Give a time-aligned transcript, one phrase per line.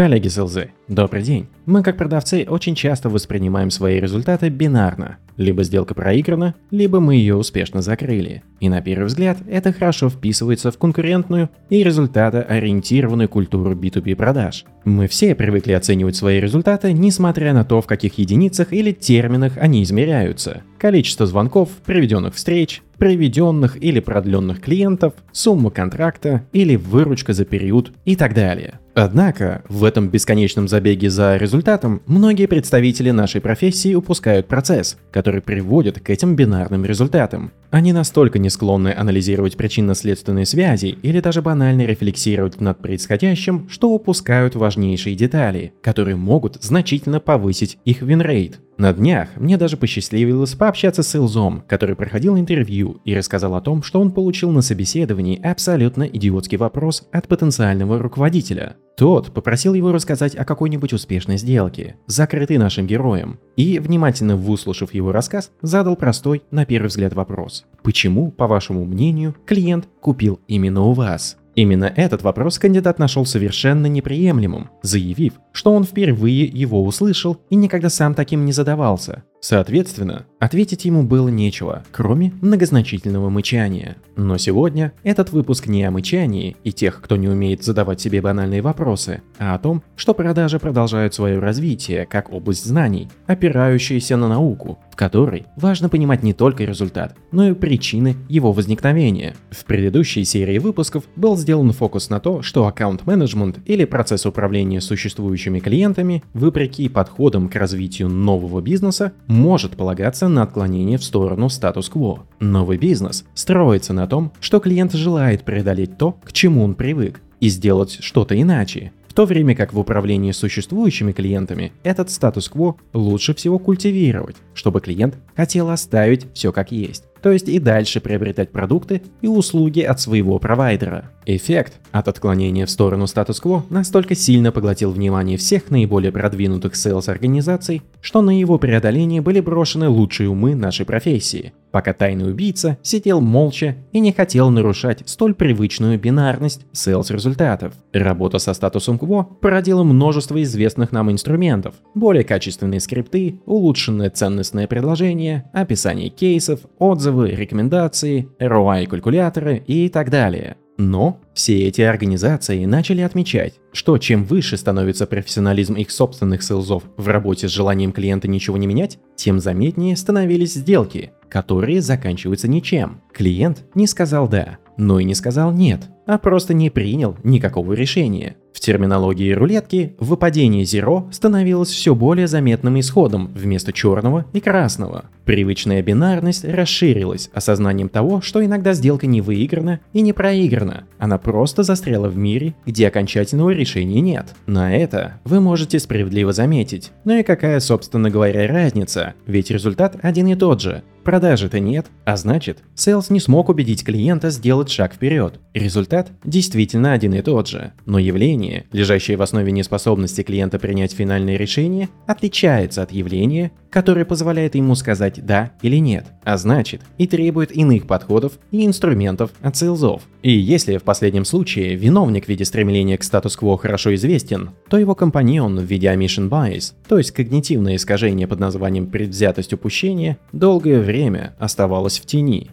[0.00, 1.46] Коллеги с ЛЗ, добрый день.
[1.66, 5.18] Мы как продавцы очень часто воспринимаем свои результаты бинарно.
[5.40, 8.42] Либо сделка проиграна, либо мы ее успешно закрыли.
[8.60, 14.66] И на первый взгляд это хорошо вписывается в конкурентную и результатоориентированную культуру B2B продаж.
[14.84, 19.82] Мы все привыкли оценивать свои результаты, несмотря на то, в каких единицах или терминах они
[19.82, 20.62] измеряются.
[20.78, 28.14] Количество звонков, проведенных встреч, приведенных или продленных клиентов, сумма контракта или выручка за период и
[28.14, 28.78] так далее.
[28.94, 36.00] Однако, в этом бесконечном забеге за результатом многие представители нашей профессии упускают процесс, который приводит
[36.00, 37.52] к этим бинарным результатам.
[37.70, 44.56] Они настолько не склонны анализировать причинно-следственные связи или даже банально рефлексировать над происходящим, что упускают
[44.56, 48.58] важнейшие детали, которые могут значительно повысить их win rate.
[48.76, 53.60] На днях мне даже посчастливилось пообщаться с sales ом, который проходил интервью и рассказал о
[53.60, 58.76] том, что он получил на собеседовании абсолютно идиотский вопрос от потенциального руководителя.
[58.96, 65.12] Тот попросил его рассказать о какой-нибудь успешной сделке, закрытой нашим героем, и, внимательно выслушав его
[65.12, 67.59] рассказ, задал простой, на первый взгляд, вопрос.
[67.82, 71.36] Почему, по вашему мнению, клиент купил именно у вас?
[71.54, 77.90] Именно этот вопрос кандидат нашел совершенно неприемлемым, заявив, что он впервые его услышал и никогда
[77.90, 79.24] сам таким не задавался.
[79.40, 83.96] Соответственно, ответить ему было нечего, кроме многозначительного мычания.
[84.16, 88.60] Но сегодня этот выпуск не о мычании и тех, кто не умеет задавать себе банальные
[88.60, 94.78] вопросы, а о том, что продажи продолжают свое развитие как область знаний, опирающаяся на науку,
[94.90, 99.34] в которой важно понимать не только результат, но и причины его возникновения.
[99.50, 105.60] В предыдущей серии выпусков был сделан фокус на то, что аккаунт-менеджмент или процесс управления существующими
[105.60, 112.26] клиентами, вопреки подходам к развитию нового бизнеса, может полагаться на отклонение в сторону статус-кво.
[112.40, 117.48] Новый бизнес строится на том, что клиент желает преодолеть то, к чему он привык, и
[117.48, 118.92] сделать что-то иначе.
[119.08, 125.16] В то время как в управлении существующими клиентами этот статус-кво лучше всего культивировать, чтобы клиент
[125.34, 130.38] хотел оставить все как есть то есть и дальше приобретать продукты и услуги от своего
[130.38, 131.10] провайдера.
[131.26, 138.22] Эффект от отклонения в сторону статус-кво настолько сильно поглотил внимание всех наиболее продвинутых селс-организаций, что
[138.22, 144.00] на его преодоление были брошены лучшие умы нашей профессии, пока тайный убийца сидел молча и
[144.00, 147.74] не хотел нарушать столь привычную бинарность селс-результатов.
[147.92, 155.50] Работа со статусом кво породила множество известных нам инструментов, более качественные скрипты, улучшенное ценностное предложение,
[155.52, 160.56] описание кейсов, отзывы, отзывы, рекомендации, ROI-калькуляторы и так далее.
[160.78, 167.06] Но все эти организации начали отмечать, что чем выше становится профессионализм их собственных селзов в
[167.08, 173.02] работе с желанием клиента ничего не менять, тем заметнее становились сделки, которые заканчиваются ничем.
[173.12, 178.36] Клиент не сказал «да», но и не сказал «нет», а просто не принял никакого решения.
[178.52, 185.04] В терминологии рулетки выпадение зеро становилось все более заметным исходом вместо черного и красного.
[185.24, 191.62] Привычная бинарность расширилась осознанием того, что иногда сделка не выиграна и не проиграна, она просто
[191.62, 194.34] застряла в мире, где окончательного решения нет.
[194.46, 196.90] На это вы можете справедливо заметить.
[197.04, 200.82] Ну и какая, собственно говоря, разница, ведь результат один и тот же.
[201.04, 205.40] Продажи-то нет, а значит, Sales не смог убедить клиента сделать шаг вперед.
[205.54, 211.36] Результат действительно один и тот же, но явление, лежащее в основе неспособности клиента принять финальное
[211.36, 217.56] решение, отличается от явления, которое позволяет ему сказать «да» или «нет», а значит и требует
[217.56, 220.02] иных подходов и инструментов от сейлзов.
[220.22, 224.94] И если в последнем случае виновник в виде стремления к статус-кво хорошо известен, то его
[224.94, 230.89] компаньон в виде omission bias, то есть когнитивное искажение под названием предвзятость упущения, долгое время
[231.38, 232.50] оставалось в тени.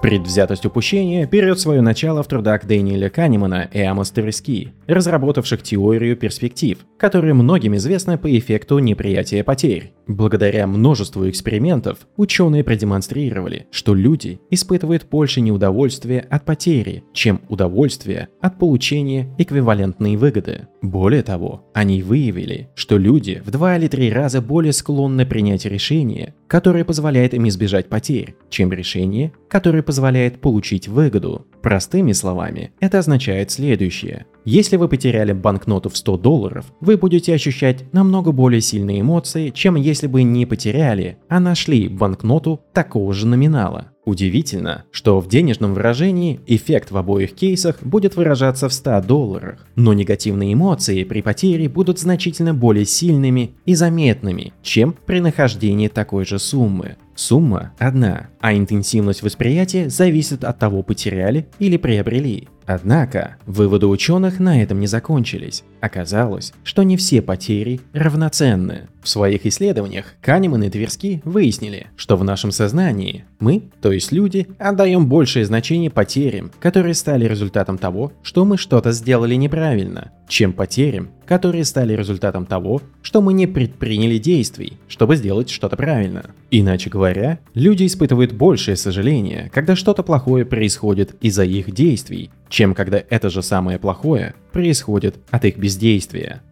[0.00, 6.78] Предвзятость упущения берет свое начало в трудах Дэниеля Канемана и Амос Терески, разработавших теорию перспектив,
[6.98, 9.92] которая многим известна по эффекту неприятия потерь.
[10.08, 18.58] Благодаря множеству экспериментов ученые продемонстрировали, что люди испытывают больше неудовольствия от потери, чем удовольствия от
[18.58, 20.68] получения эквивалентной выгоды.
[20.80, 26.34] Более того, они выявили, что люди в два или три раза более склонны принять решение,
[26.46, 31.46] которое позволяет им избежать потерь, чем решение, которое позволяет получить выгоду.
[31.62, 34.24] Простыми словами, это означает следующее.
[34.50, 39.74] Если вы потеряли банкноту в 100 долларов, вы будете ощущать намного более сильные эмоции, чем
[39.74, 43.92] если бы не потеряли, а нашли банкноту такого же номинала.
[44.06, 49.92] Удивительно, что в денежном выражении эффект в обоих кейсах будет выражаться в 100 долларах, но
[49.92, 56.38] негативные эмоции при потере будут значительно более сильными и заметными, чем при нахождении такой же
[56.38, 56.96] суммы.
[57.14, 62.48] Сумма одна, а интенсивность восприятия зависит от того, потеряли или приобрели.
[62.68, 65.64] Однако, выводы ученых на этом не закончились.
[65.80, 68.88] Оказалось, что не все потери равноценны.
[69.02, 74.48] В своих исследованиях Канеман и Тверски выяснили, что в нашем сознании мы, то есть люди,
[74.58, 81.10] отдаем большее значение потерям, которые стали результатом того, что мы что-то сделали неправильно, чем потерям,
[81.26, 86.26] которые стали результатом того, что мы не предприняли действий, чтобы сделать что-то правильно.
[86.50, 93.02] Иначе говоря, люди испытывают большее сожаление, когда что-то плохое происходит из-за их действий, чем когда
[93.08, 95.67] это же самое плохое происходит от их бездействия.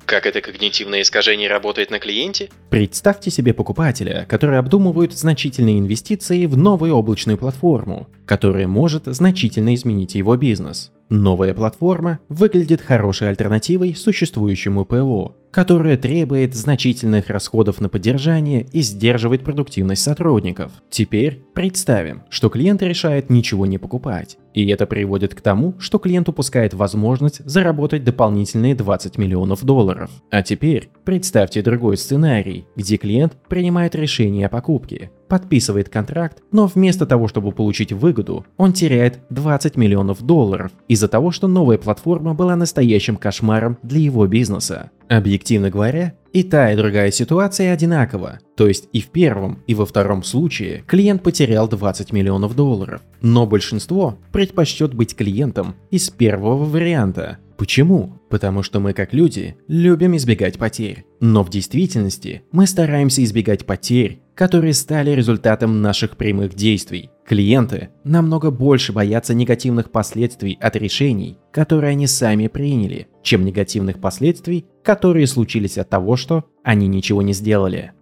[0.04, 2.50] Как это когнитивное искажение работает на клиенте?
[2.70, 10.14] Представьте себе покупателя, который обдумывает значительные инвестиции в новую облачную платформу, которая может значительно изменить
[10.14, 10.92] его бизнес.
[11.08, 19.42] Новая платформа выглядит хорошей альтернативой существующему ПО, которая требует значительных расходов на поддержание и сдерживает
[19.42, 20.70] продуктивность сотрудников.
[20.90, 26.28] Теперь представим, что клиент решает ничего не покупать, и это приводит к тому, что клиент
[26.28, 30.10] упускает возможность заработать дополнительные 20 миллионов долларов.
[30.30, 37.06] А теперь представьте другой сценарий, где клиент принимает решение о покупке, подписывает контракт, но вместо
[37.06, 42.56] того, чтобы получить выгоду, он теряет 20 миллионов долларов из-за того, что новая платформа была
[42.56, 44.90] настоящим кошмаром для его бизнеса.
[45.08, 48.40] Объективно говоря, и та, и другая ситуация одинакова.
[48.56, 53.00] То есть и в первом, и во втором случае клиент потерял 20 миллионов долларов.
[53.22, 57.38] Но большинство предпочтет быть клиентом из первого варианта.
[57.56, 58.20] Почему?
[58.28, 61.06] Потому что мы как люди любим избегать потерь.
[61.20, 67.10] Но в действительности мы стараемся избегать потерь, которые стали результатом наших прямых действий.
[67.26, 74.66] Клиенты намного больше боятся негативных последствий от решений, которые они сами приняли, чем негативных последствий,
[74.84, 77.92] которые случились от того, что они ничего не сделали.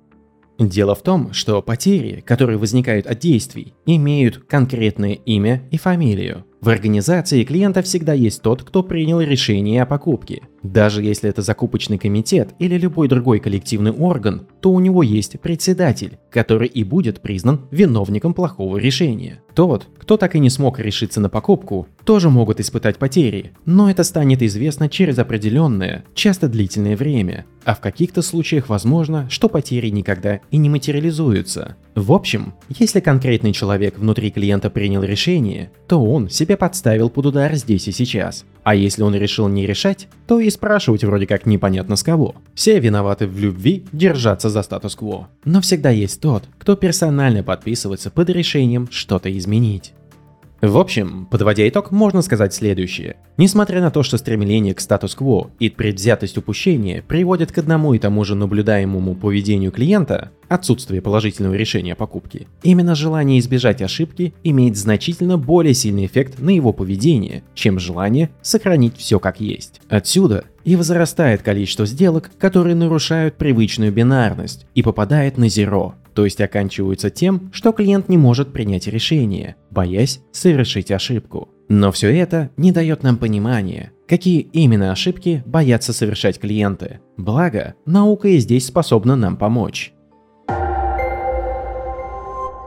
[0.59, 6.45] Дело в том, что потери, которые возникают от действий, имеют конкретное имя и фамилию.
[6.65, 10.45] В организации клиента всегда есть тот, кто принял решение о покупке.
[10.63, 16.17] Даже если это закупочный комитет или любой другой коллективный орган, то у него есть председатель,
[16.31, 19.43] который и будет признан виновником плохого решения.
[19.55, 24.03] Тот, кто так и не смог решиться на покупку, тоже могут испытать потери, но это
[24.03, 30.41] станет известно через определенное, часто длительное время, а в каких-то случаях возможно, что потери никогда
[30.51, 31.77] и не материализуются.
[31.95, 37.55] В общем, если конкретный человек внутри клиента принял решение, то он себя подставил под удар
[37.55, 38.45] здесь и сейчас.
[38.63, 42.37] А если он решил не решать, то и спрашивать вроде как непонятно с кого.
[42.55, 45.29] Все виноваты в любви держаться за статус-кво.
[45.45, 49.93] Но всегда есть тот, кто персонально подписывается под решением что-то изменить.
[50.67, 53.17] В общем, подводя итог, можно сказать следующее.
[53.37, 58.25] Несмотря на то, что стремление к статус-кво и предвзятость упущения приводят к одному и тому
[58.25, 65.37] же наблюдаемому поведению клиента, отсутствие положительного решения о покупке, именно желание избежать ошибки имеет значительно
[65.37, 69.83] более сильный эффект на его поведение, чем желание сохранить все как есть.
[69.91, 76.41] Отсюда и возрастает количество сделок, которые нарушают привычную бинарность и попадает на зеро, то есть
[76.41, 81.49] оканчиваются тем, что клиент не может принять решение, боясь совершить ошибку.
[81.69, 87.01] Но все это не дает нам понимания, какие именно ошибки боятся совершать клиенты.
[87.17, 89.93] Благо, наука и здесь способна нам помочь.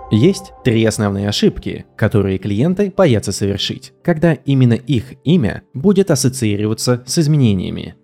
[0.09, 7.19] Есть три основные ошибки, которые клиенты боятся совершить, когда именно их имя будет ассоциироваться с
[7.19, 7.95] изменениями.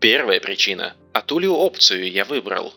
[0.00, 0.94] Первая причина.
[1.12, 2.72] А ту ли опцию я выбрал?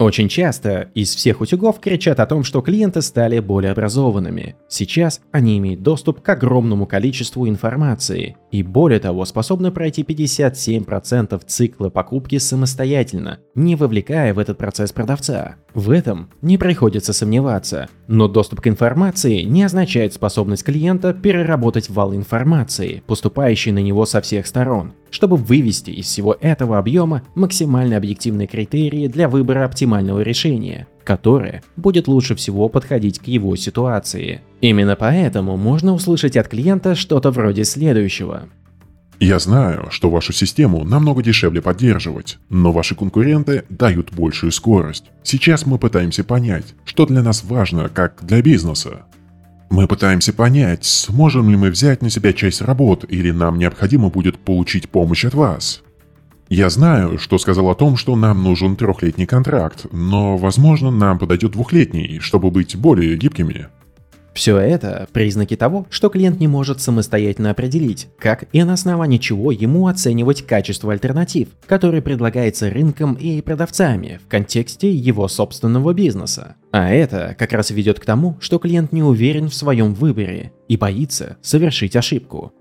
[0.00, 4.56] Очень часто из всех утюгов кричат о том, что клиенты стали более образованными.
[4.66, 11.88] Сейчас они имеют доступ к огромному количеству информации и более того способны пройти 57% цикла
[11.88, 15.56] покупки самостоятельно, не вовлекая в этот процесс продавца.
[15.74, 22.14] В этом не приходится сомневаться, но доступ к информации не означает способность клиента переработать вал
[22.14, 24.94] информации, поступающий на него со всех сторон.
[25.10, 32.08] Чтобы вывести из всего этого объема максимально объективные критерии для выбора оптимального решения, которое будет
[32.08, 34.40] лучше всего подходить к его ситуации.
[34.60, 38.48] Именно поэтому можно услышать от клиента что-то вроде следующего.
[39.22, 45.10] Я знаю, что вашу систему намного дешевле поддерживать, но ваши конкуренты дают большую скорость.
[45.22, 49.02] Сейчас мы пытаемся понять, что для нас важно как для бизнеса.
[49.68, 54.38] Мы пытаемся понять, сможем ли мы взять на себя часть работ или нам необходимо будет
[54.38, 55.82] получить помощь от вас.
[56.50, 61.52] Я знаю, что сказал о том, что нам нужен трехлетний контракт, но, возможно, нам подойдет
[61.52, 63.68] двухлетний, чтобы быть более гибкими.
[64.34, 69.52] Все это– признаки того, что клиент не может самостоятельно определить, как и на основании чего
[69.52, 76.56] ему оценивать качество альтернатив, которые предлагается рынком и продавцами в контексте его собственного бизнеса.
[76.72, 80.76] А это как раз ведет к тому, что клиент не уверен в своем выборе и
[80.76, 82.52] боится совершить ошибку.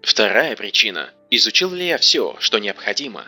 [0.00, 1.10] Вторая причина.
[1.30, 3.26] Изучил ли я все, что необходимо?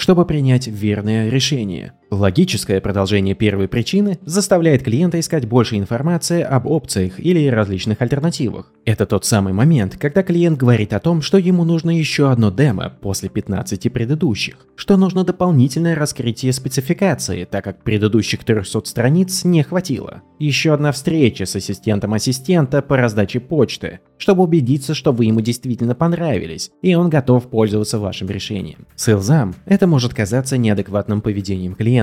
[0.00, 1.92] чтобы принять верное решение.
[2.10, 8.72] Логическое продолжение первой причины заставляет клиента искать больше информации об опциях или различных альтернативах.
[8.84, 12.92] Это тот самый момент, когда клиент говорит о том, что ему нужно еще одно демо
[13.00, 20.22] после 15 предыдущих, что нужно дополнительное раскрытие спецификации, так как предыдущих 300 страниц не хватило.
[20.40, 25.94] Еще одна встреча с ассистентом ассистента по раздаче почты, чтобы убедиться, что вы ему действительно
[25.94, 28.86] понравились, и он готов пользоваться вашим решением.
[28.96, 31.99] Селзам это может казаться неадекватным поведением клиента,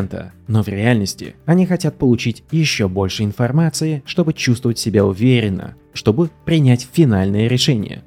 [0.48, 6.88] но в реальности они хотят получить еще больше информации, чтобы чувствовать себя уверенно, чтобы принять
[6.92, 8.04] финальное решение.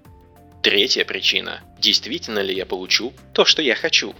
[0.62, 1.60] Третья причина.
[1.80, 4.14] Действительно ли я получу то, что я хочу?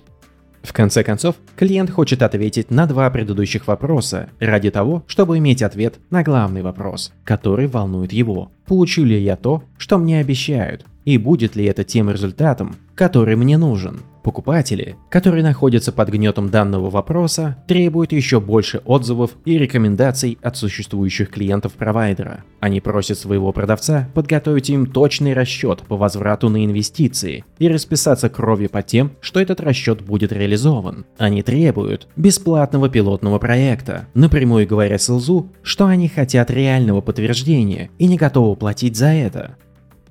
[0.62, 5.98] В конце концов, клиент хочет ответить на два предыдущих вопроса ради того, чтобы иметь ответ
[6.10, 8.52] на главный вопрос, который волнует его.
[8.70, 10.86] Получу ли я то, что мне обещают?
[11.04, 14.02] И будет ли это тем результатом, который мне нужен?
[14.22, 21.30] Покупатели, которые находятся под гнетом данного вопроса, требуют еще больше отзывов и рекомендаций от существующих
[21.30, 22.44] клиентов провайдера.
[22.60, 28.68] Они просят своего продавца подготовить им точный расчет по возврату на инвестиции и расписаться кровью
[28.68, 31.06] по тем, что этот расчет будет реализован.
[31.16, 38.18] Они требуют бесплатного пилотного проекта, напрямую говоря СЛЗУ, что они хотят реального подтверждения и не
[38.18, 39.56] готовы платить за это.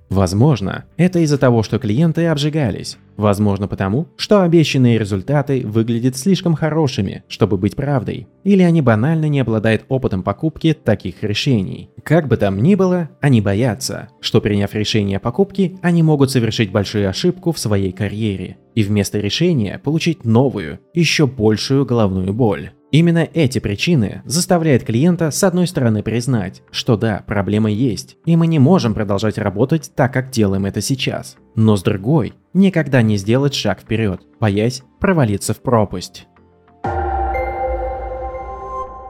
[0.09, 2.97] Возможно, это из-за того, что клиенты обжигались.
[3.15, 8.27] Возможно потому, что обещанные результаты выглядят слишком хорошими, чтобы быть правдой.
[8.43, 11.91] Или они банально не обладают опытом покупки таких решений.
[12.03, 16.71] Как бы там ни было, они боятся, что приняв решение о покупке, они могут совершить
[16.71, 18.57] большую ошибку в своей карьере.
[18.73, 22.71] И вместо решения получить новую, еще большую головную боль.
[22.91, 28.47] Именно эти причины заставляют клиента с одной стороны признать, что да, проблема есть, и мы
[28.47, 31.35] не можем продолжать работать так, как делаем это сейчас.
[31.53, 36.25] Но с другой, никогда не сделать шаг вперед, боясь провалиться в пропасть.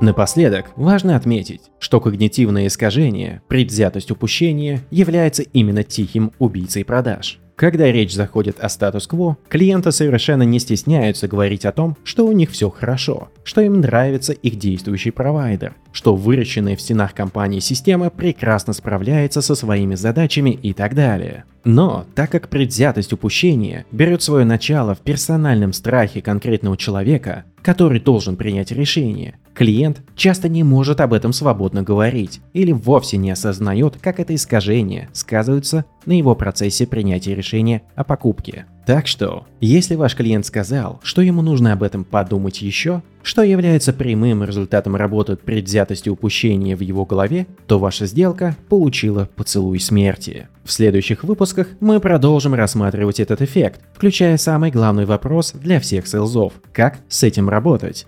[0.02, 7.40] Напоследок, важно отметить, что когнитивное искажение, предвзятость упущения является именно тихим убийцей продаж.
[7.60, 12.52] Когда речь заходит о статус-кво, клиенты совершенно не стесняются говорить о том, что у них
[12.52, 18.72] все хорошо, что им нравится их действующий провайдер, что выращенная в стенах компании система прекрасно
[18.72, 21.44] справляется со своими задачами и так далее.
[21.66, 28.38] Но, так как предвзятость упущения берет свое начало в персональном страхе конкретного человека, который должен
[28.38, 34.22] принять решение, клиент часто не может об этом свободно говорить или вовсе не осознает, как
[34.22, 38.68] это искажение сказывается на его процессе принятия решения о покупке.
[38.86, 43.92] Так что, если ваш клиент сказал, что ему нужно об этом подумать еще, что является
[43.92, 50.48] прямым результатом работы предвзятости упущения в его голове, то ваша сделка получила поцелуй смерти.
[50.64, 56.54] В следующих выпусках мы продолжим рассматривать этот эффект, включая самый главный вопрос для всех селзов–
[56.72, 58.08] как с этим работать.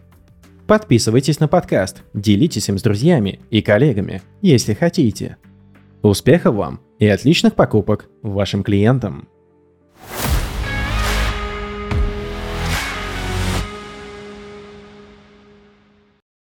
[0.72, 5.36] Подписывайтесь на подкаст, делитесь им с друзьями и коллегами, если хотите.
[6.02, 9.28] Успехов вам и отличных покупок вашим клиентам!